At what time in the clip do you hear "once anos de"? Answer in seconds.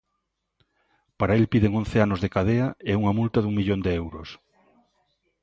1.81-2.31